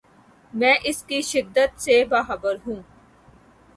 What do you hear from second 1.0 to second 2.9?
کی شدت سے باخبر ہوں۔